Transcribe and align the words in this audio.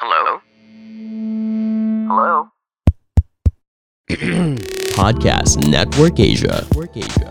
Hello? 0.00 0.40
Hello? 2.06 2.48
Podcast 4.94 5.68
Network 5.68 6.20
Asia. 6.20 6.64
Network 6.70 6.96
Asia. 6.96 7.28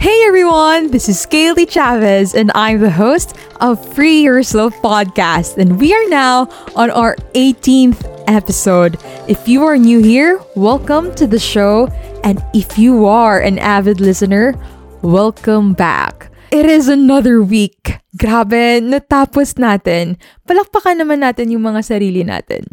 Hey 0.00 0.24
everyone, 0.24 0.90
this 0.92 1.10
is 1.10 1.26
Kaylee 1.26 1.68
Chavez, 1.68 2.34
and 2.34 2.50
I'm 2.54 2.80
the 2.80 2.90
host 2.90 3.36
of 3.60 3.86
Free 3.94 4.22
Your 4.22 4.38
Yourself 4.38 4.74
Podcast, 4.76 5.58
and 5.58 5.78
we 5.78 5.92
are 5.92 6.08
now 6.08 6.48
on 6.74 6.90
our 6.90 7.16
18th 7.34 8.11
episode. 8.26 8.98
If 9.28 9.48
you 9.48 9.64
are 9.64 9.78
new 9.78 10.02
here, 10.02 10.40
welcome 10.54 11.14
to 11.16 11.26
the 11.26 11.38
show, 11.38 11.88
and 12.22 12.42
if 12.52 12.78
you 12.78 13.06
are 13.06 13.40
an 13.40 13.58
avid 13.58 14.00
listener, 14.00 14.54
welcome 15.02 15.72
back. 15.72 16.30
It 16.52 16.66
is 16.66 16.88
another 16.88 17.40
week. 17.40 17.96
Grabe, 18.12 18.84
natapos 18.84 19.56
natin. 19.56 20.20
Palakpakan 20.44 21.00
naman 21.00 21.24
natin 21.24 21.48
yung 21.48 21.64
mga 21.64 21.80
sarili 21.80 22.20
natin. 22.20 22.68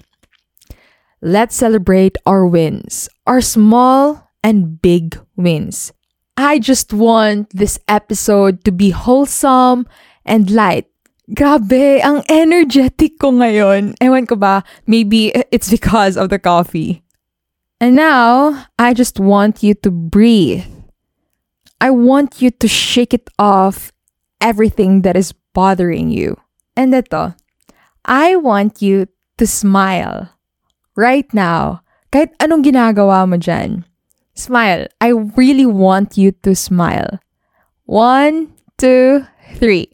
Let's 1.24 1.56
celebrate 1.56 2.20
our 2.28 2.44
wins, 2.44 3.08
our 3.24 3.40
small 3.40 4.30
and 4.44 4.84
big 4.84 5.16
wins. 5.40 5.92
I 6.36 6.60
just 6.60 6.92
want 6.92 7.52
this 7.56 7.80
episode 7.88 8.64
to 8.64 8.72
be 8.72 8.92
wholesome 8.92 9.88
and 10.24 10.52
light. 10.52 10.88
Grabe, 11.30 12.02
ang 12.02 12.26
energetic 12.26 13.22
ko 13.22 13.30
ngayon. 13.38 13.94
Ewan 14.02 14.26
ko 14.26 14.34
ba, 14.34 14.66
maybe 14.90 15.30
it's 15.54 15.70
because 15.70 16.18
of 16.18 16.34
the 16.34 16.42
coffee. 16.42 17.06
And 17.78 17.96
now, 17.96 18.66
I 18.82 18.98
just 18.98 19.22
want 19.22 19.62
you 19.62 19.78
to 19.86 19.92
breathe. 19.94 20.66
I 21.80 21.92
want 21.92 22.42
you 22.42 22.50
to 22.52 22.68
shake 22.68 23.14
it 23.14 23.30
off 23.38 23.94
everything 24.42 25.04
that 25.04 25.16
is 25.16 25.32
bothering 25.54 26.10
you. 26.10 26.36
And 26.76 26.94
ito, 26.98 27.38
I 28.04 28.36
want 28.36 28.82
you 28.82 29.08
to 29.38 29.46
smile 29.46 30.34
right 30.98 31.30
now. 31.32 31.86
Kahit 32.12 32.34
anong 32.42 32.66
ginagawa 32.66 33.30
mo 33.30 33.38
dyan. 33.38 33.86
Smile. 34.34 34.90
I 35.00 35.14
really 35.38 35.68
want 35.68 36.18
you 36.18 36.34
to 36.42 36.58
smile. 36.58 37.22
One, 37.86 38.50
two, 38.82 39.30
three. 39.56 39.94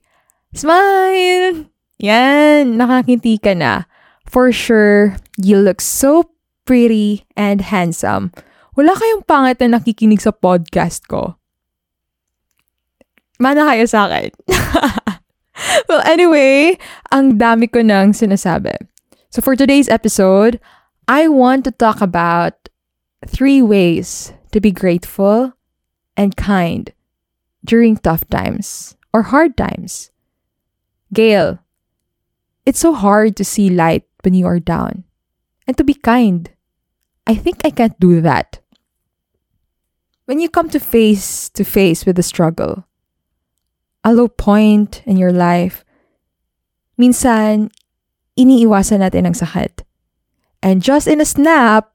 Smile! 0.56 1.67
Yan, 2.00 2.80
nakakiti 2.80 3.36
ka 3.44 3.52
na. 3.52 3.84
For 4.23 4.56
sure, 4.56 5.20
you 5.36 5.59
look 5.59 5.84
so 5.84 6.31
pretty 6.64 7.28
and 7.36 7.59
handsome. 7.59 8.31
Wala 8.80 8.95
kayong 8.95 9.28
pangit 9.28 9.59
na 9.59 9.76
nakikinig 9.76 10.23
sa 10.23 10.31
podcast 10.31 11.11
ko. 11.11 11.36
Mana 13.36 13.67
kayo 13.67 13.83
sa 13.83 14.08
akin. 14.08 14.31
well, 15.92 16.00
anyway, 16.08 16.80
ang 17.11 17.36
dami 17.36 17.67
ko 17.67 17.83
nang 17.83 18.16
sinasabi. 18.16 18.80
So 19.36 19.44
for 19.44 19.59
today's 19.59 19.92
episode, 19.92 20.64
I 21.11 21.28
want 21.28 21.67
to 21.67 21.76
talk 21.76 22.00
about 22.00 22.72
three 23.28 23.59
ways 23.59 24.31
to 24.56 24.64
be 24.64 24.72
grateful 24.72 25.52
and 26.16 26.39
kind 26.39 26.95
during 27.67 28.00
tough 28.00 28.23
times 28.31 28.95
or 29.11 29.36
hard 29.36 29.59
times. 29.59 30.14
Gail, 31.14 31.59
it's 32.66 32.80
so 32.80 32.94
hard 32.94 33.36
to 33.38 33.45
see 33.45 33.70
light 33.70 34.03
when 34.23 34.34
you 34.34 34.45
are 34.45 34.59
down 34.59 35.03
and 35.67 35.78
to 35.78 35.84
be 35.84 35.94
kind. 35.94 36.50
I 37.28 37.36
think 37.36 37.61
I 37.64 37.70
can't 37.70 38.00
do 38.00 38.22
that. 38.22 38.59
When 40.26 40.39
you 40.39 40.50
come 40.50 40.70
to 40.70 40.80
face 40.80 41.50
to 41.50 41.64
face 41.64 42.06
with 42.06 42.16
the 42.16 42.23
struggle, 42.23 42.86
a 44.03 44.14
low 44.14 44.28
point 44.28 45.02
in 45.05 45.17
your 45.17 45.32
life, 45.32 45.86
minsan, 46.98 47.70
iniiwasan 48.38 49.05
natin 49.05 49.26
ang 49.26 49.38
sakit. 49.38 49.86
And 50.61 50.82
just 50.82 51.05
in 51.05 51.21
a 51.21 51.26
snap, 51.26 51.94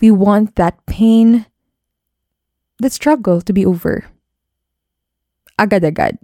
we 0.00 0.10
want 0.10 0.56
that 0.56 0.80
pain, 0.86 1.44
that 2.80 2.92
struggle 2.92 3.40
to 3.40 3.52
be 3.52 3.64
over. 3.64 4.04
Agad-agad. 5.58 6.16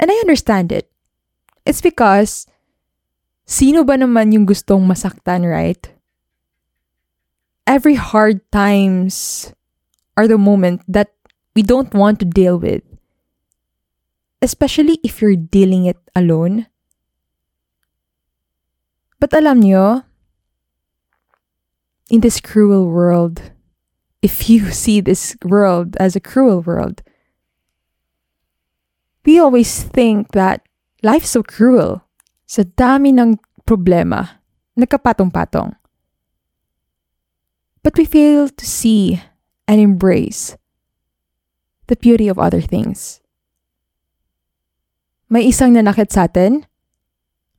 And 0.00 0.10
I 0.10 0.16
understand 0.24 0.72
it. 0.72 0.88
It's 1.68 1.84
because, 1.84 2.48
sino 3.44 3.84
ba 3.84 4.00
naman 4.00 4.32
yung 4.32 4.48
gustong 4.48 4.88
masaktan, 4.88 5.44
right? 5.44 5.92
Every 7.68 8.00
hard 8.00 8.40
times 8.50 9.52
are 10.16 10.26
the 10.26 10.40
moment 10.40 10.80
that 10.88 11.12
we 11.54 11.60
don't 11.62 11.92
want 11.92 12.18
to 12.20 12.24
deal 12.24 12.56
with. 12.56 12.82
Especially 14.40 14.96
if 15.04 15.20
you're 15.20 15.36
dealing 15.36 15.84
it 15.84 16.00
alone. 16.16 16.64
But 19.20 19.36
alam 19.36 19.60
nyo, 19.60 20.08
in 22.08 22.24
this 22.24 22.40
cruel 22.40 22.88
world, 22.88 23.52
if 24.24 24.48
you 24.48 24.72
see 24.72 25.04
this 25.04 25.36
world 25.44 26.00
as 26.00 26.16
a 26.16 26.24
cruel 26.24 26.64
world, 26.64 27.04
we 29.24 29.38
always 29.38 29.82
think 29.82 30.32
that 30.32 30.64
life's 31.02 31.32
so 31.32 31.42
cruel. 31.42 32.04
Sa 32.50 32.66
dami 32.66 33.14
ng 33.14 33.38
problema, 33.62 34.42
nagkapatong-patong. 34.74 35.78
But 37.80 37.96
we 37.96 38.04
fail 38.04 38.50
to 38.50 38.66
see 38.66 39.22
and 39.70 39.80
embrace 39.80 40.58
the 41.86 41.96
beauty 41.96 42.26
of 42.26 42.42
other 42.42 42.60
things. 42.60 43.22
May 45.30 45.46
isang 45.46 45.78
nanakit 45.78 46.10
sa 46.10 46.26
atin, 46.26 46.66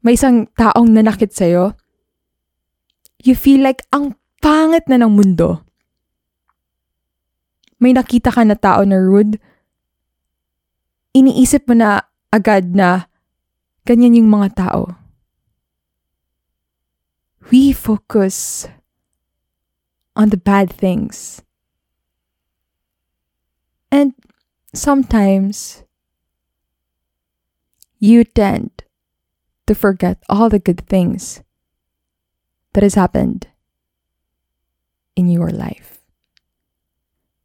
may 0.04 0.20
isang 0.20 0.52
taong 0.60 0.92
nanakit 0.92 1.32
sa'yo, 1.32 1.80
you 3.24 3.32
feel 3.32 3.64
like 3.64 3.88
ang 3.96 4.20
pangit 4.44 4.84
na 4.92 5.00
ng 5.00 5.16
mundo. 5.16 5.64
May 7.80 7.96
nakita 7.96 8.30
ka 8.36 8.44
na 8.44 8.60
tao 8.60 8.84
na 8.84 9.00
rude, 9.00 9.40
iniisip 11.12 11.68
mo 11.68 11.76
na 11.76 12.08
agad 12.32 12.76
na 12.76 13.12
ganyan 13.84 14.16
yung 14.16 14.30
mga 14.32 14.56
tao. 14.56 14.96
We 17.52 17.76
focus 17.76 18.68
on 20.16 20.30
the 20.30 20.40
bad 20.40 20.72
things. 20.72 21.44
And 23.92 24.16
sometimes 24.74 25.84
you 28.00 28.24
tend 28.24 28.72
to 29.68 29.76
forget 29.76 30.24
all 30.30 30.48
the 30.48 30.60
good 30.60 30.88
things 30.88 31.44
that 32.74 32.84
has 32.84 32.96
happened 32.96 33.48
in 35.16 35.28
your 35.28 35.50
life. 35.50 36.00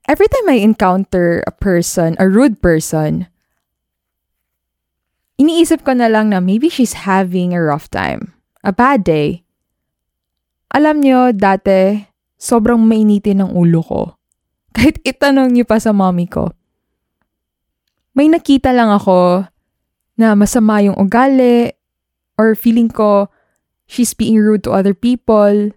Every 0.06 0.28
time 0.28 0.49
I 0.49 0.62
encounter 0.62 1.43
a 1.47 1.50
person, 1.50 2.15
a 2.19 2.28
rude 2.28 2.62
person, 2.62 3.26
iniisip 5.36 5.84
ko 5.84 5.92
na 5.97 6.08
lang 6.08 6.32
na 6.32 6.41
maybe 6.41 6.69
she's 6.69 7.06
having 7.08 7.52
a 7.52 7.60
rough 7.60 7.88
time, 7.92 8.32
a 8.64 8.72
bad 8.72 9.04
day. 9.04 9.44
Alam 10.72 11.00
nyo, 11.00 11.32
dati, 11.32 12.04
sobrang 12.36 12.80
mainitin 12.80 13.44
ng 13.44 13.50
ulo 13.52 13.80
ko. 13.84 14.02
Kahit 14.76 15.00
itanong 15.04 15.56
niyo 15.56 15.64
pa 15.64 15.80
sa 15.80 15.92
mommy 15.96 16.28
ko. 16.28 16.52
May 18.16 18.32
nakita 18.32 18.72
lang 18.72 18.88
ako 18.88 19.44
na 20.16 20.32
masama 20.32 20.80
yung 20.80 20.96
ugali 20.96 21.72
or 22.41 22.56
feeling 22.56 22.88
ko 22.88 23.28
she's 23.86 24.12
being 24.12 24.41
rude 24.41 24.64
to 24.64 24.72
other 24.72 24.92
people. 24.92 25.72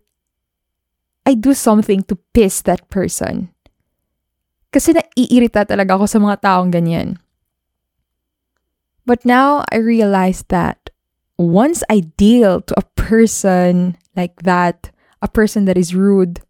I 1.28 1.36
do 1.36 1.54
something 1.54 2.04
to 2.08 2.18
piss 2.34 2.64
that 2.66 2.88
person. 2.90 3.52
Kasi 4.72 4.96
naiirita 4.96 5.66
talaga 5.66 6.00
ako 6.00 6.06
sa 6.08 6.20
mga 6.22 6.36
taong 6.42 6.72
ganyan. 6.74 7.22
But 9.10 9.26
now 9.26 9.66
I 9.74 9.82
realize 9.82 10.46
that 10.54 10.92
once 11.36 11.82
I 11.90 12.02
deal 12.22 12.62
to 12.62 12.74
a 12.78 12.86
person 12.94 13.98
like 14.16 14.44
that, 14.46 14.92
a 15.24 15.28
person 15.28 15.66
that 15.66 15.82
is 15.82 15.98
rude, 15.98 16.46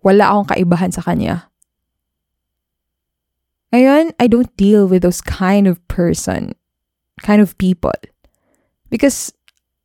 wala 0.00 0.24
akong 0.24 0.56
kaibahan 0.56 0.96
sa 0.96 1.04
kanya. 1.04 1.52
Ngayon, 3.76 4.16
I 4.16 4.24
don't 4.24 4.48
deal 4.56 4.88
with 4.88 5.04
those 5.04 5.20
kind 5.20 5.68
of 5.68 5.76
person, 5.84 6.56
kind 7.20 7.44
of 7.44 7.60
people. 7.60 7.92
Because 8.88 9.36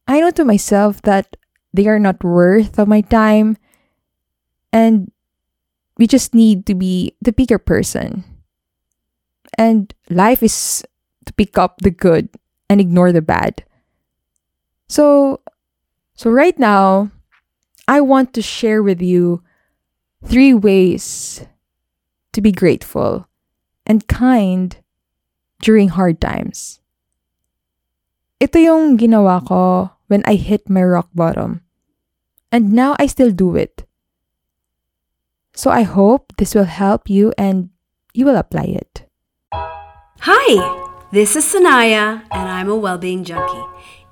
I 0.08 0.24
know 0.24 0.32
to 0.40 0.48
myself 0.48 1.04
that 1.04 1.36
they 1.76 1.92
are 1.92 2.00
not 2.00 2.24
worth 2.24 2.80
of 2.80 2.88
my 2.88 3.04
time 3.04 3.60
and 4.72 5.12
we 6.00 6.08
just 6.08 6.32
need 6.32 6.64
to 6.72 6.74
be 6.74 7.20
the 7.20 7.36
bigger 7.36 7.60
person. 7.60 8.24
And 9.60 9.92
life 10.08 10.40
is 10.40 10.88
to 11.26 11.34
pick 11.34 11.58
up 11.58 11.80
the 11.82 11.92
good 11.92 12.30
and 12.70 12.82
ignore 12.82 13.12
the 13.12 13.22
bad. 13.22 13.64
So 14.88 15.42
so 16.16 16.30
right 16.30 16.58
now, 16.58 17.10
I 17.88 18.02
want 18.02 18.34
to 18.36 18.42
share 18.42 18.84
with 18.84 19.02
you 19.02 19.42
three 20.24 20.54
ways 20.54 21.46
to 22.34 22.42
be 22.42 22.52
grateful 22.52 23.28
and 23.86 24.08
kind 24.08 24.78
during 25.62 25.90
hard 25.90 26.22
times. 26.22 26.80
Ito 28.40 28.58
yung 28.58 28.98
ginawa 28.98 29.46
ko 29.46 29.92
when 30.08 30.24
I 30.26 30.36
hit 30.36 30.70
my 30.70 30.84
rock 30.84 31.10
bottom. 31.14 31.62
And 32.52 32.74
now 32.74 32.96
I 33.00 33.08
still 33.08 33.32
do 33.32 33.56
it. 33.56 33.86
So 35.54 35.70
I 35.72 35.84
hope 35.84 36.34
this 36.38 36.56
will 36.56 36.70
help 36.70 37.10
you 37.10 37.34
and 37.38 37.70
you 38.14 38.26
will 38.26 38.38
apply 38.38 38.76
it. 38.76 39.08
Hi, 39.54 40.81
this 41.12 41.36
is 41.36 41.44
Sanaya, 41.44 42.24
and 42.32 42.50
I'm 42.50 42.70
a 42.70 42.76
well-being 42.76 43.26
junkie. 43.26 43.66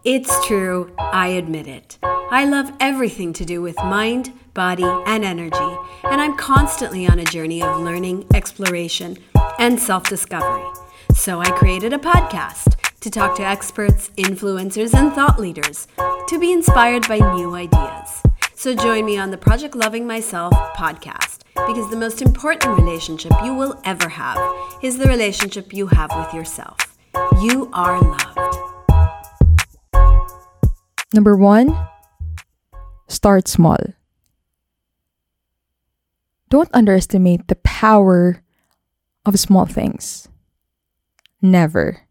It's 0.04 0.46
true, 0.46 0.94
I 0.98 1.28
admit 1.28 1.66
it. 1.66 1.98
I 2.04 2.44
love 2.44 2.74
everything 2.82 3.32
to 3.34 3.46
do 3.46 3.62
with 3.62 3.78
mind, 3.78 4.34
body, 4.54 4.84
and 4.84 5.24
energy, 5.24 5.78
and 6.04 6.20
I'm 6.20 6.36
constantly 6.36 7.08
on 7.08 7.20
a 7.20 7.24
journey 7.24 7.64
of 7.64 7.80
learning, 7.80 8.26
exploration, 8.34 9.18
and 9.60 9.80
self-discovery. 9.80 10.68
So 11.16 11.40
I 11.40 11.50
created 11.52 11.94
a 11.94 11.98
podcast 11.98 12.76
to 13.00 13.10
talk 13.10 13.38
to 13.38 13.44
experts, 13.44 14.12
influencers, 14.18 14.94
and 14.94 15.14
thought 15.14 15.40
leaders 15.40 15.88
to 16.28 16.38
be 16.38 16.52
inspired 16.52 17.08
by 17.08 17.20
new 17.34 17.56
ideas. 17.56 18.22
So 18.56 18.76
join 18.76 19.06
me 19.06 19.18
on 19.18 19.32
the 19.32 19.38
Project 19.38 19.74
Loving 19.74 20.06
Myself 20.06 20.54
podcast 20.76 21.44
because 21.66 21.90
the 21.90 21.96
most 21.96 22.22
important 22.22 22.78
relationship 22.78 23.32
you 23.44 23.54
will 23.54 23.80
ever 23.86 24.10
have 24.10 24.38
is 24.84 24.98
the 24.98 25.08
relationship 25.08 25.74
you 25.74 25.88
have 25.88 26.12
with 26.14 26.34
yourself. 26.34 26.89
You 27.42 27.70
are 27.72 28.02
loved. 28.02 28.38
Number 31.14 31.38
one, 31.38 31.72
start 33.08 33.48
small. 33.48 33.80
Don't 36.50 36.68
underestimate 36.74 37.48
the 37.48 37.56
power 37.56 38.44
of 39.26 39.40
small 39.40 39.66
things. 39.66 40.28
Never. 41.42 42.02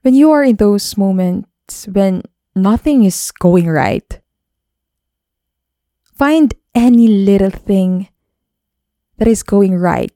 When 0.00 0.14
you 0.14 0.30
are 0.30 0.44
in 0.44 0.56
those 0.56 0.96
moments 0.96 1.86
when 1.88 2.22
nothing 2.54 3.04
is 3.04 3.30
going 3.30 3.68
right, 3.68 4.08
find 6.14 6.54
any 6.74 7.08
little 7.08 7.50
thing 7.50 8.08
that 9.18 9.28
is 9.28 9.42
going 9.42 9.74
right 9.76 10.15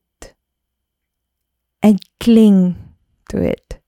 and 1.83 2.01
cling 2.21 2.77
to 3.29 3.41
it. 3.41 3.81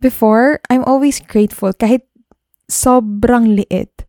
Before, 0.00 0.58
I'm 0.70 0.82
always 0.82 1.20
grateful 1.20 1.72
kahit 1.72 2.02
sobrang 2.66 3.54
liit. 3.54 4.06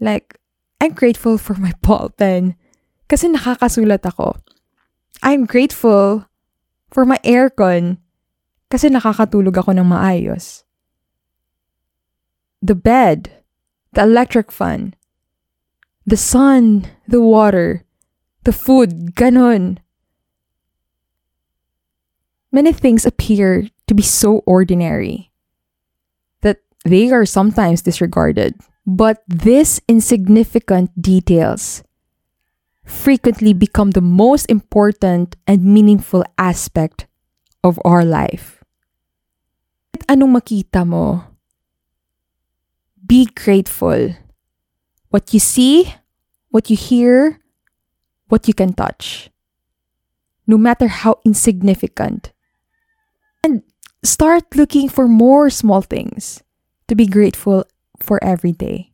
Like, 0.00 0.40
I'm 0.80 0.92
grateful 0.92 1.36
for 1.36 1.56
my 1.56 1.72
ball 1.80 2.12
pen 2.12 2.56
kasi 3.08 3.28
nakakasulat 3.28 4.04
ako. 4.04 4.40
I'm 5.24 5.48
grateful 5.48 6.28
for 6.92 7.04
my 7.04 7.20
aircon 7.24 8.00
kasi 8.68 8.92
nakakatulog 8.92 9.56
ako 9.56 9.72
ng 9.76 9.88
maayos. 9.88 10.64
The 12.60 12.76
bed, 12.76 13.44
the 13.92 14.04
electric 14.04 14.52
fan, 14.52 14.96
the 16.04 16.16
sun, 16.16 16.88
the 17.08 17.20
water, 17.20 17.84
the 18.44 18.52
food, 18.52 19.14
ganon. 19.16 19.78
Many 22.56 22.72
things 22.72 23.04
appear 23.04 23.68
to 23.84 23.92
be 23.92 24.00
so 24.00 24.40
ordinary 24.48 25.28
that 26.40 26.64
they 26.88 27.12
are 27.12 27.28
sometimes 27.28 27.84
disregarded. 27.84 28.56
But 28.86 29.20
these 29.28 29.82
insignificant 29.84 30.88
details 30.96 31.84
frequently 32.82 33.52
become 33.52 33.90
the 33.90 34.00
most 34.00 34.48
important 34.48 35.36
and 35.44 35.68
meaningful 35.68 36.24
aspect 36.38 37.04
of 37.60 37.76
our 37.84 38.08
life. 38.08 38.64
Anong 40.08 40.40
makita 40.40 40.88
mo? 40.88 41.28
Be 43.04 43.28
grateful. 43.36 44.16
What 45.12 45.34
you 45.36 45.44
see, 45.44 45.92
what 46.48 46.70
you 46.72 46.76
hear, 46.80 47.36
what 48.32 48.48
you 48.48 48.54
can 48.56 48.72
touch. 48.72 49.28
No 50.46 50.56
matter 50.56 50.88
how 50.88 51.20
insignificant. 51.22 52.32
And 53.46 53.62
start 54.02 54.58
looking 54.58 54.90
for 54.90 55.06
more 55.06 55.54
small 55.54 55.78
things 55.78 56.42
to 56.90 56.98
be 56.98 57.06
grateful 57.06 57.62
for 58.02 58.18
every 58.18 58.50
day. 58.50 58.90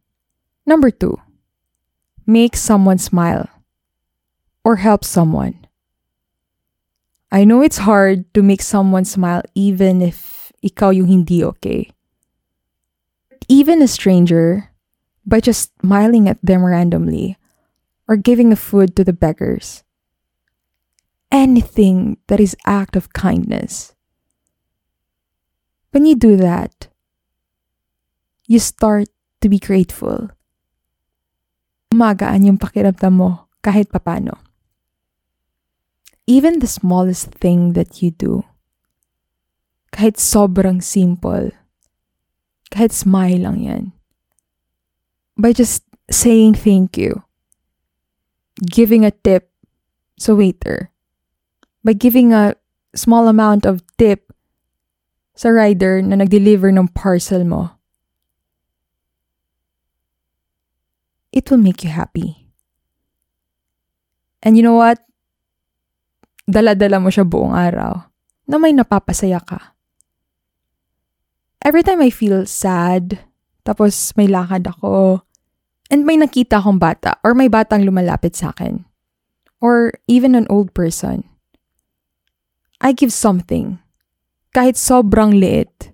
Number 0.68 0.90
two, 0.92 1.16
make 2.28 2.52
someone 2.52 2.98
smile 2.98 3.48
or 4.60 4.76
help 4.76 5.08
someone. 5.08 5.64
I 7.32 7.48
know 7.48 7.64
it's 7.64 7.88
hard 7.88 8.28
to 8.34 8.44
make 8.44 8.60
someone 8.60 9.08
smile 9.08 9.40
even 9.56 10.04
if 10.04 10.52
ikaw 10.60 10.92
yung 10.92 11.08
hindi 11.08 11.40
okay. 11.56 11.88
Even 13.48 13.80
a 13.80 13.88
stranger, 13.88 14.68
by 15.24 15.40
just 15.40 15.72
smiling 15.80 16.28
at 16.28 16.36
them 16.44 16.60
randomly 16.60 17.40
or 18.04 18.20
giving 18.20 18.52
a 18.52 18.60
food 18.60 18.92
to 18.96 19.02
the 19.02 19.16
beggars. 19.16 19.80
Anything 21.32 22.20
that 22.28 22.36
is 22.36 22.52
act 22.68 23.00
of 23.00 23.16
kindness. 23.16 23.96
When 25.92 26.08
you 26.08 26.16
do 26.16 26.40
that, 26.40 26.88
you 28.48 28.58
start 28.58 29.12
to 29.44 29.48
be 29.52 29.60
grateful. 29.60 30.32
Umagaan 31.92 32.48
yung 32.48 32.56
pakiramdam 32.56 33.12
mo 33.12 33.52
kahit 33.60 33.92
papano. 33.92 34.40
Even 36.24 36.64
the 36.64 36.70
smallest 36.70 37.36
thing 37.36 37.76
that 37.76 38.00
you 38.00 38.08
do, 38.08 38.40
kahit 39.92 40.16
sobrang 40.16 40.80
simple, 40.80 41.52
kahit 42.72 42.96
smile 42.96 43.44
lang 43.44 43.60
yan, 43.60 43.84
by 45.36 45.52
just 45.52 45.84
saying 46.08 46.56
thank 46.56 46.96
you, 46.96 47.20
giving 48.64 49.04
a 49.04 49.12
tip 49.12 49.52
sa 50.16 50.32
waiter, 50.32 50.88
by 51.84 51.92
giving 51.92 52.32
a 52.32 52.56
small 52.96 53.28
amount 53.28 53.68
of 53.68 53.84
tip 54.00 54.31
sa 55.32 55.48
rider 55.48 56.04
na 56.04 56.16
nag-deliver 56.20 56.68
ng 56.72 56.92
parcel 56.92 57.44
mo, 57.44 57.76
it 61.32 61.48
will 61.48 61.60
make 61.60 61.80
you 61.82 61.90
happy. 61.90 62.48
And 64.42 64.58
you 64.58 64.62
know 64.62 64.76
what? 64.76 65.00
Dala-dala 66.44 67.00
mo 67.00 67.08
siya 67.08 67.24
buong 67.24 67.54
araw 67.54 68.04
na 68.50 68.56
may 68.60 68.74
napapasaya 68.74 69.40
ka. 69.40 69.72
Every 71.62 71.86
time 71.86 72.02
I 72.02 72.10
feel 72.10 72.42
sad, 72.44 73.22
tapos 73.62 73.94
may 74.18 74.26
lakad 74.26 74.66
ako, 74.66 75.22
and 75.92 76.02
may 76.02 76.18
nakita 76.18 76.58
akong 76.58 76.82
bata 76.82 77.20
or 77.22 77.38
may 77.38 77.46
batang 77.46 77.86
lumalapit 77.86 78.34
sa 78.34 78.50
akin, 78.50 78.82
or 79.62 79.94
even 80.10 80.34
an 80.34 80.50
old 80.50 80.74
person, 80.74 81.22
I 82.82 82.90
give 82.90 83.14
something, 83.14 83.78
kahit 84.54 84.76
sobrang 84.76 85.36
liit. 85.36 85.92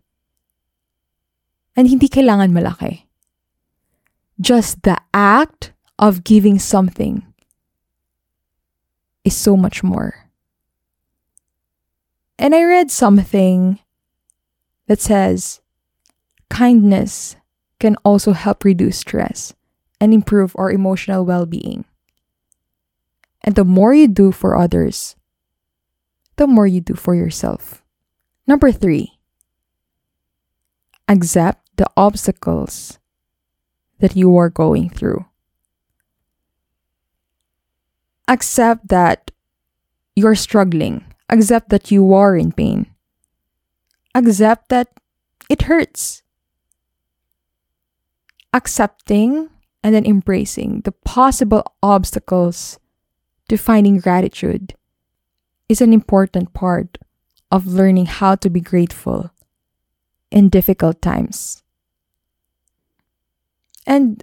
And 1.79 1.87
hindi 1.87 2.11
kailangan 2.11 2.51
malaki. 2.51 3.07
Just 4.39 4.83
the 4.83 4.99
act 5.15 5.73
of 5.99 6.23
giving 6.23 6.59
something 6.59 7.23
is 9.25 9.37
so 9.37 9.57
much 9.57 9.83
more. 9.83 10.31
And 12.39 12.55
I 12.55 12.63
read 12.63 12.91
something 12.91 13.79
that 14.87 15.01
says 15.01 15.61
kindness 16.51 17.37
can 17.79 17.97
also 18.05 18.33
help 18.33 18.65
reduce 18.65 18.99
stress 18.99 19.55
and 20.01 20.15
improve 20.15 20.55
our 20.59 20.71
emotional 20.71 21.25
well 21.25 21.47
being. 21.47 21.85
And 23.43 23.55
the 23.55 23.65
more 23.65 23.95
you 23.95 24.09
do 24.09 24.33
for 24.33 24.57
others, 24.57 25.15
the 26.37 26.47
more 26.47 26.67
you 26.67 26.81
do 26.81 26.95
for 26.95 27.15
yourself. 27.15 27.83
Number 28.49 28.73
three, 28.73 29.21
accept 31.07 31.69
the 31.77 31.85
obstacles 31.99 32.99
that 33.99 34.17
you 34.17 34.39
are 34.39 34.49
going 34.49 34.89
through. 34.89 35.27
Accept 38.27 38.89
that 38.89 39.31
you're 40.17 40.35
struggling. 40.35 41.05
Accept 41.29 41.69
that 41.69 41.91
you 41.91 42.15
are 42.15 42.37
in 42.37 42.53
pain. 42.53 42.87
Accept 44.15 44.71
that 44.71 44.89
it 45.51 45.69
hurts. 45.69 46.23
Accepting 48.55 49.51
and 49.85 49.95
then 49.95 50.07
embracing 50.07 50.81
the 50.89 50.93
possible 50.93 51.65
obstacles 51.83 52.79
to 53.51 53.59
finding 53.59 54.01
gratitude 54.01 54.73
is 55.69 55.83
an 55.83 55.93
important 55.93 56.55
part 56.55 56.97
of 57.51 57.67
learning 57.67 58.07
how 58.07 58.35
to 58.37 58.51
be 58.51 58.61
grateful 58.61 59.31
in 60.31 60.49
difficult 60.49 61.01
times. 61.01 61.63
And 63.87 64.23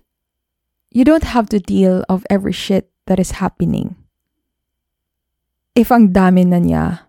you 0.92 1.04
don't 1.04 1.24
have 1.24 1.50
to 1.50 1.60
deal 1.60 2.06
of 2.08 2.26
every 2.30 2.54
shit 2.54 2.92
that 3.08 3.20
is 3.20 3.42
happening. 3.42 3.96
If 5.76 5.92
ang 5.92 6.14
dami 6.14 6.46
na 6.46 6.62
niya, 6.62 7.00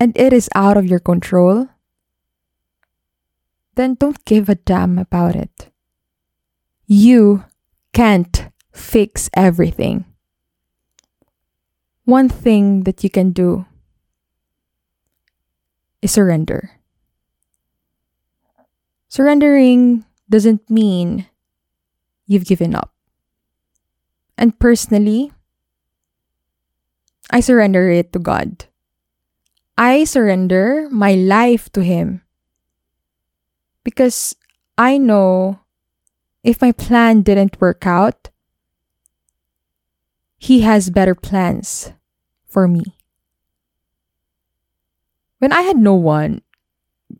and 0.00 0.16
it 0.16 0.32
is 0.32 0.48
out 0.54 0.76
of 0.76 0.86
your 0.86 0.98
control, 0.98 1.68
then 3.74 3.94
don't 3.94 4.24
give 4.24 4.48
a 4.48 4.54
damn 4.54 4.98
about 4.98 5.36
it. 5.36 5.70
You 6.86 7.44
can't 7.92 8.50
fix 8.72 9.30
everything. 9.34 10.04
One 12.04 12.28
thing 12.28 12.82
that 12.84 13.04
you 13.04 13.10
can 13.10 13.30
do 13.30 13.66
is 16.02 16.10
surrender. 16.10 16.82
Surrendering 19.08 20.04
doesn't 20.28 20.68
mean 20.68 21.26
you've 22.26 22.44
given 22.44 22.74
up. 22.74 22.92
And 24.36 24.58
personally, 24.58 25.32
I 27.30 27.40
surrender 27.40 27.90
it 27.90 28.12
to 28.12 28.18
God. 28.18 28.66
I 29.78 30.04
surrender 30.04 30.88
my 30.90 31.14
life 31.14 31.70
to 31.72 31.82
Him. 31.82 32.22
Because 33.84 34.34
I 34.76 34.98
know 34.98 35.60
if 36.42 36.60
my 36.60 36.72
plan 36.72 37.22
didn't 37.22 37.60
work 37.60 37.86
out, 37.86 38.30
He 40.38 40.62
has 40.62 40.90
better 40.90 41.14
plans 41.14 41.92
for 42.46 42.66
me. 42.66 42.96
When 45.42 45.50
I 45.50 45.66
had 45.66 45.74
no 45.74 45.98
one, 45.98 46.46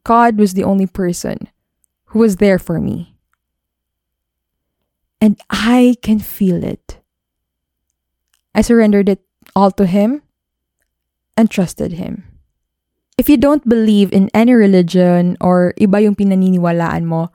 God 0.06 0.38
was 0.38 0.54
the 0.54 0.62
only 0.62 0.86
person 0.86 1.50
who 2.14 2.20
was 2.22 2.36
there 2.36 2.62
for 2.62 2.78
me. 2.78 3.18
And 5.20 5.42
I 5.50 5.98
can 6.06 6.20
feel 6.22 6.62
it. 6.62 7.02
I 8.54 8.62
surrendered 8.62 9.08
it 9.08 9.26
all 9.58 9.74
to 9.74 9.90
Him 9.90 10.22
and 11.36 11.50
trusted 11.50 11.98
Him. 11.98 12.22
If 13.18 13.28
you 13.28 13.36
don't 13.36 13.68
believe 13.68 14.12
in 14.14 14.30
any 14.30 14.54
religion 14.54 15.36
or 15.40 15.74
iba 15.74 15.98
yung 15.98 16.14
pinaniniwalaan 16.14 17.10
mo, 17.10 17.34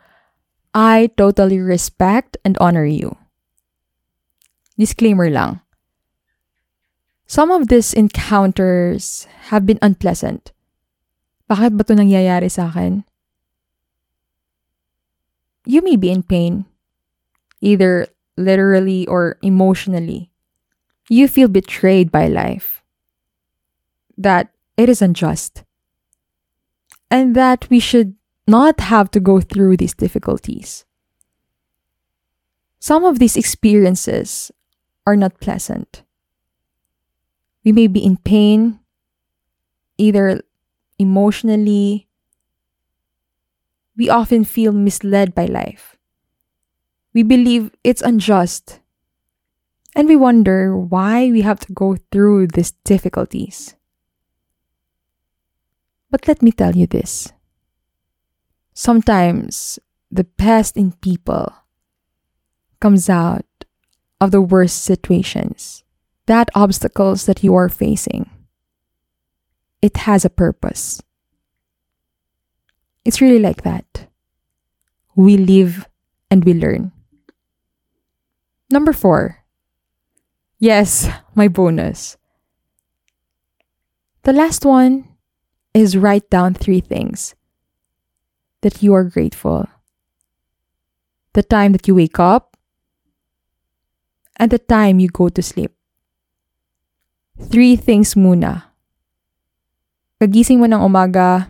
I 0.72 1.12
totally 1.20 1.60
respect 1.60 2.38
and 2.48 2.56
honor 2.64 2.88
you. 2.88 3.18
Disclaimer 4.80 5.30
lang. 5.30 5.60
Some 7.28 7.52
of 7.52 7.68
these 7.68 7.92
encounters 7.92 9.28
have 9.52 9.68
been 9.68 9.84
unpleasant. 9.84 10.56
Bakit 11.48 11.80
ba 11.80 11.84
ito 11.88 11.96
nangyayari 11.96 12.52
sa 12.52 12.68
akin? 12.68 13.08
You 15.68 15.84
may 15.84 15.96
be 15.96 16.12
in 16.12 16.24
pain, 16.24 16.68
either 17.60 18.08
literally 18.36 19.08
or 19.08 19.40
emotionally. 19.42 20.32
You 21.10 21.28
feel 21.28 21.48
betrayed 21.48 22.12
by 22.12 22.28
life. 22.28 22.84
That 24.18 24.52
it 24.76 24.88
is 24.88 25.02
unjust. 25.02 25.64
And 27.12 27.36
that 27.36 27.68
we 27.70 27.80
should 27.80 28.16
not 28.48 28.80
have 28.80 29.12
to 29.12 29.20
go 29.20 29.40
through 29.40 29.78
these 29.78 29.96
difficulties. 29.96 30.86
Some 32.80 33.04
of 33.04 33.20
these 33.20 33.36
experiences 33.36 34.52
are 35.06 35.16
not 35.16 35.40
pleasant. 35.40 36.04
We 37.64 37.72
may 37.72 37.88
be 37.88 38.04
in 38.04 38.18
pain, 38.18 38.80
either 39.98 40.42
emotionally. 41.00 42.08
We 43.96 44.10
often 44.10 44.44
feel 44.44 44.72
misled 44.72 45.34
by 45.34 45.46
life. 45.46 45.98
We 47.14 47.24
believe 47.24 47.72
it's 47.84 48.02
unjust. 48.02 48.80
And 49.96 50.08
we 50.08 50.16
wonder 50.16 50.78
why 50.78 51.32
we 51.32 51.42
have 51.42 51.60
to 51.62 51.74
go 51.74 51.98
through 52.12 52.48
these 52.48 52.72
difficulties. 52.84 53.76
But 56.12 56.28
let 56.28 56.42
me 56.42 56.52
tell 56.52 56.76
you 56.76 56.88
this 56.88 57.34
sometimes 58.74 59.80
the 60.12 60.24
best 60.24 60.78
in 60.78 60.92
people 61.02 61.52
comes 62.80 63.10
out 63.10 63.46
of 64.22 64.30
the 64.30 64.42
worst 64.42 64.84
situations 64.84 65.84
that 66.28 66.50
obstacles 66.54 67.26
that 67.26 67.44
you 67.44 67.56
are 67.56 67.70
facing, 67.70 68.30
it 69.82 69.98
has 69.98 70.26
a 70.26 70.30
purpose. 70.30 71.02
It's 73.06 73.22
really 73.22 73.40
like 73.40 73.64
that. 73.64 74.08
We 75.16 75.38
live 75.38 75.88
and 76.30 76.44
we 76.44 76.54
learn. 76.54 76.92
Number 78.70 78.94
four. 78.94 79.44
Yes, 80.60 81.08
my 81.36 81.48
bonus. 81.48 82.18
The 84.24 84.34
last 84.34 84.66
one 84.66 85.08
is 85.74 85.96
write 85.96 86.30
down 86.30 86.54
three 86.54 86.82
things 86.82 87.36
that 88.62 88.84
you 88.84 88.94
are 88.94 89.06
grateful. 89.06 89.68
The 91.34 91.44
time 91.44 91.72
that 91.72 91.88
you 91.88 91.96
wake 91.96 92.20
up 92.20 92.58
and 94.36 94.52
the 94.52 94.60
time 94.60 95.00
you 95.00 95.08
go 95.08 95.30
to 95.30 95.42
sleep. 95.42 95.72
Three 97.40 97.76
things 97.76 98.16
muna. 98.16 98.67
Kagising 100.18 100.58
mo 100.58 100.66
ng 100.66 100.82
umaga, 100.82 101.50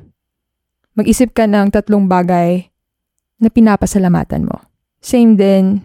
mag-isip 0.91 1.31
ka 1.31 1.47
ng 1.47 1.71
tatlong 1.71 2.07
bagay 2.07 2.67
na 3.39 3.47
pinapasalamatan 3.47 4.47
mo. 4.47 4.57
Same 5.00 5.39
din 5.39 5.79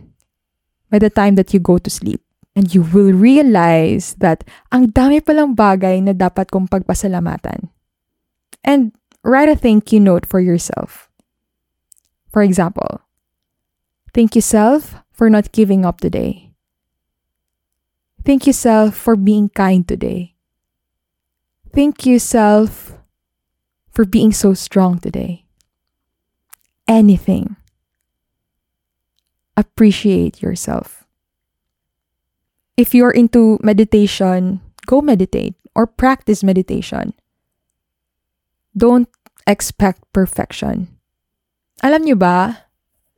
by 0.91 0.99
the 0.99 1.13
time 1.13 1.39
that 1.39 1.55
you 1.55 1.61
go 1.63 1.79
to 1.79 1.91
sleep. 1.91 2.19
And 2.53 2.69
you 2.69 2.85
will 2.85 3.17
realize 3.17 4.13
that 4.21 4.45
ang 4.69 4.93
dami 4.93 5.25
palang 5.25 5.57
bagay 5.57 6.05
na 6.05 6.13
dapat 6.13 6.53
kong 6.53 6.69
pagpasalamatan. 6.69 7.73
And 8.61 8.93
write 9.25 9.49
a 9.49 9.57
thank 9.57 9.89
you 9.89 10.05
note 10.05 10.29
for 10.29 10.37
yourself. 10.37 11.09
For 12.29 12.45
example, 12.45 13.01
thank 14.13 14.37
you 14.37 14.45
self 14.45 15.01
for 15.17 15.33
not 15.33 15.55
giving 15.57 15.89
up 15.89 16.05
today. 16.05 16.53
Thank 18.25 18.47
you, 18.47 18.53
self, 18.53 18.95
for 18.95 19.17
being 19.17 19.51
kind 19.51 19.83
today. 19.87 20.35
Thank 21.73 22.05
you, 22.05 22.19
self, 22.19 22.99
for 23.91 24.05
being 24.05 24.33
so 24.33 24.53
strong 24.53 24.99
today. 24.99 25.45
Anything. 26.87 27.57
Appreciate 29.57 30.43
yourself. 30.43 31.05
If 32.77 32.95
you're 32.95 33.11
into 33.11 33.59
meditation, 33.63 34.61
go 34.87 35.01
meditate 35.01 35.55
or 35.75 35.87
practice 35.87 36.45
meditation. 36.45 37.15
Don't 38.77 39.09
expect 39.47 40.05
perfection. 40.13 40.89
Alam 41.83 42.05
nyo 42.05 42.17
ba, 42.17 42.69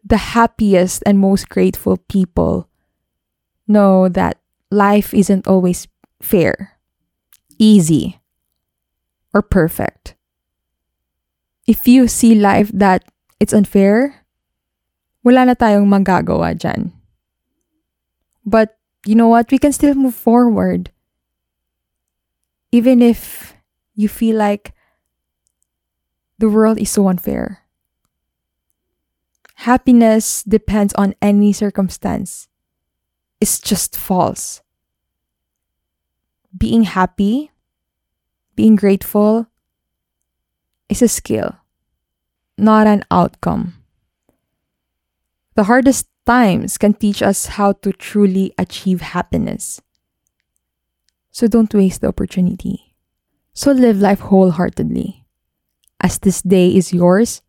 the 0.02 0.34
happiest 0.34 1.02
and 1.06 1.18
most 1.18 1.49
grateful 1.49 1.96
people 2.08 2.68
know 3.66 4.08
that 4.08 4.38
life 4.70 5.14
isn't 5.14 5.46
always 5.46 5.87
fair, 6.20 6.78
easy, 7.58 8.20
or 9.35 9.43
perfect. 9.43 10.14
If 11.67 11.88
you 11.88 12.09
see 12.09 12.35
life 12.35 12.71
that 12.73 13.05
it's 13.41 13.53
unfair, 13.53 14.25
wala 15.26 15.45
na 15.45 15.55
tayong 15.59 15.91
magagawa 15.91 16.55
dyan. 16.55 16.93
But 18.47 18.79
you 19.05 19.14
know 19.14 19.29
what? 19.29 19.50
We 19.50 19.59
can 19.59 19.73
still 19.73 19.95
move 19.95 20.14
forward. 20.14 20.95
Even 22.71 23.03
if 23.03 23.55
you 23.95 24.09
feel 24.09 24.37
like 24.37 24.73
the 26.38 26.49
world 26.49 26.79
is 26.79 26.91
so 26.91 27.09
unfair. 27.09 27.64
Happiness 29.67 30.43
depends 30.43 30.93
on 30.95 31.14
any 31.23 31.53
circumstance. 31.53 32.49
It's 33.41 33.59
just 33.59 33.97
false 33.97 34.64
being 36.57 36.85
happy, 36.85 37.50
being 38.56 38.76
grateful 38.76 39.46
is 40.88 41.02
a 41.02 41.08
skill, 41.08 41.56
not 42.56 42.87
an 42.87 43.04
outcome. 43.11 43.75
The 45.54 45.64
hardest 45.64 46.06
times 46.26 46.78
can 46.78 46.94
teach 46.94 47.23
us 47.23 47.46
how 47.58 47.73
to 47.84 47.92
truly 47.92 48.52
achieve 48.58 49.00
happiness. 49.00 49.80
So 51.30 51.46
don't 51.46 51.73
waste 51.75 52.00
the 52.00 52.08
opportunity. 52.08 52.94
So 53.52 53.73
live 53.73 53.99
life 53.99 54.20
wholeheartedly, 54.20 55.26
as 56.00 56.18
this 56.18 56.42
day 56.42 56.75
is 56.75 56.92
yours 56.92 57.42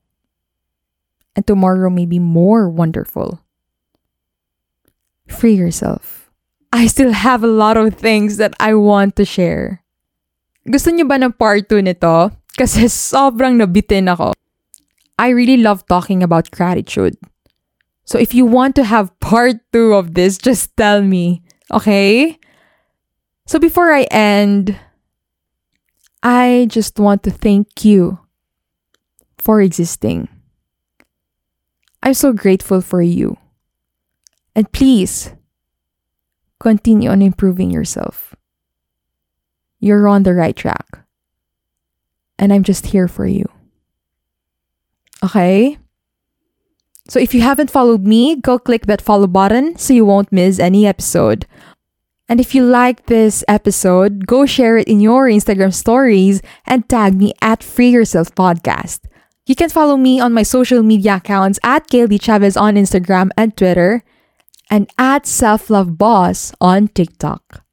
and 1.35 1.45
tomorrow 1.45 1.89
may 1.89 2.05
be 2.05 2.19
more 2.19 2.69
wonderful. 2.69 3.41
Free 5.27 5.55
yourself 5.55 6.25
I 6.75 6.87
still 6.87 7.13
have 7.13 7.41
a 7.41 7.47
lot 7.47 7.77
of 7.77 7.95
things 7.95 8.35
that 8.35 8.53
I 8.59 8.73
want 8.73 9.15
to 9.15 9.23
share. 9.23 9.84
Gusto 10.65 10.89
niyo 10.89 11.05
ba 11.05 11.21
ng 11.21 11.37
part 11.37 11.69
2 11.69 11.85
nito? 11.85 12.33
Kasi 12.57 12.89
sobrang 12.89 13.61
nabitin 13.61 14.09
ako. 14.09 14.33
I 15.21 15.29
really 15.29 15.57
love 15.57 15.85
talking 15.85 16.23
about 16.23 16.51
gratitude. 16.51 17.15
So 18.05 18.19
if 18.19 18.33
you 18.33 18.45
want 18.45 18.75
to 18.75 18.83
have 18.83 19.17
part 19.19 19.57
two 19.73 19.93
of 19.93 20.13
this, 20.13 20.37
just 20.37 20.75
tell 20.77 21.01
me, 21.01 21.41
okay? 21.71 22.37
So 23.47 23.59
before 23.59 23.93
I 23.93 24.03
end, 24.11 24.77
I 26.21 26.67
just 26.69 26.99
want 26.99 27.23
to 27.23 27.31
thank 27.31 27.85
you 27.85 28.19
for 29.37 29.61
existing. 29.61 30.29
I'm 32.03 32.13
so 32.13 32.33
grateful 32.33 32.81
for 32.81 33.01
you. 33.01 33.37
And 34.55 34.71
please 34.71 35.33
continue 36.59 37.09
on 37.09 37.21
improving 37.21 37.71
yourself. 37.71 38.35
You're 39.85 40.07
on 40.07 40.23
the 40.23 40.33
right 40.33 40.55
track. 40.55 41.05
And 42.39 42.51
I'm 42.51 42.63
just 42.63 42.87
here 42.87 43.07
for 43.07 43.27
you. 43.27 43.45
Okay? 45.23 45.77
So 47.07 47.19
if 47.19 47.35
you 47.35 47.41
haven't 47.41 47.69
followed 47.69 48.01
me, 48.01 48.35
go 48.35 48.57
click 48.57 48.87
that 48.87 48.99
follow 48.99 49.27
button 49.27 49.77
so 49.77 49.93
you 49.93 50.03
won't 50.03 50.31
miss 50.31 50.57
any 50.57 50.87
episode. 50.87 51.45
And 52.27 52.39
if 52.39 52.55
you 52.55 52.65
like 52.65 53.05
this 53.05 53.43
episode, 53.47 54.25
go 54.25 54.47
share 54.47 54.75
it 54.79 54.87
in 54.87 55.01
your 55.01 55.27
Instagram 55.29 55.71
stories 55.71 56.41
and 56.65 56.89
tag 56.89 57.13
me 57.13 57.33
at 57.39 57.61
Free 57.61 57.89
Yourself 57.91 58.33
Podcast. 58.33 59.01
You 59.45 59.53
can 59.53 59.69
follow 59.69 59.97
me 59.97 60.19
on 60.19 60.33
my 60.33 60.41
social 60.41 60.81
media 60.81 61.17
accounts 61.17 61.59
at 61.61 61.87
Kaylee 61.89 62.19
Chavez 62.19 62.57
on 62.57 62.73
Instagram 62.73 63.29
and 63.37 63.55
Twitter 63.55 64.01
and 64.71 64.89
at 64.97 65.27
Self 65.27 65.69
Love 65.69 65.99
Boss 65.99 66.53
on 66.59 66.87
TikTok. 66.87 67.64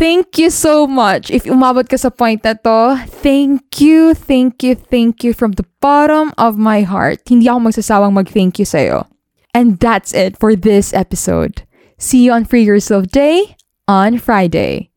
Thank 0.00 0.40
you 0.40 0.48
so 0.48 0.88
much. 0.88 1.28
If 1.28 1.44
umabot 1.44 1.84
ka 1.84 2.00
sa 2.00 2.08
point 2.08 2.40
na 2.40 2.56
to, 2.64 2.96
thank 3.20 3.84
you, 3.84 4.16
thank 4.16 4.64
you, 4.64 4.72
thank 4.72 5.20
you 5.20 5.36
from 5.36 5.60
the 5.60 5.68
bottom 5.84 6.32
of 6.40 6.56
my 6.56 6.88
heart. 6.88 7.20
Hindi 7.28 7.52
ako 7.52 7.68
magsasawang 7.68 8.16
mag-thank 8.16 8.56
you 8.56 8.64
sa'yo. 8.64 9.04
And 9.52 9.76
that's 9.76 10.16
it 10.16 10.40
for 10.40 10.56
this 10.56 10.96
episode. 10.96 11.68
See 12.00 12.24
you 12.24 12.32
on 12.32 12.48
Free 12.48 12.64
Yourself 12.64 13.12
Day 13.12 13.60
on 13.84 14.16
Friday. 14.16 14.88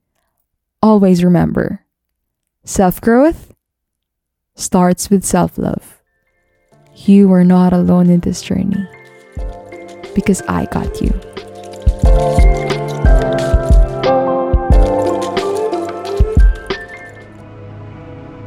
Always 0.80 1.20
remember, 1.20 1.84
self-growth 2.64 3.52
starts 4.56 5.12
with 5.12 5.28
self-love. 5.28 6.00
You 6.96 7.28
are 7.36 7.44
not 7.44 7.76
alone 7.76 8.08
in 8.08 8.24
this 8.24 8.40
journey 8.40 8.88
because 10.16 10.40
I 10.48 10.64
got 10.72 11.04
you. 11.04 11.12